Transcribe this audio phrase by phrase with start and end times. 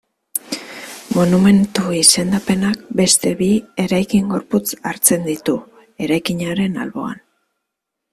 [1.17, 3.49] Monumentu izendapenak beste bi
[3.83, 5.55] eraikin-gorputz hartzen ditu,
[6.07, 7.21] eraikinaren alboan.